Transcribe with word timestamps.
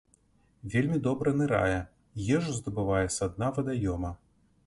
Вельмі 0.75 0.95
добра 1.07 1.33
нырае, 1.41 1.75
ежу 2.37 2.55
здабывае 2.55 3.05
са 3.17 3.25
дна 3.35 3.53
вадаёма. 3.59 4.11